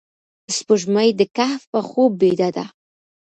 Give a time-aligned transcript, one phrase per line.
[0.55, 2.65] سپوږمۍ د کهف په خوب بیده ده